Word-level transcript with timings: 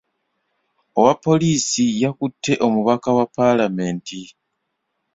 Owa 0.99 1.13
poliisi 1.25 1.85
yakutte 2.01 2.53
omubaka 2.67 3.09
wa 3.17 3.25
paalamenti. 3.35 4.21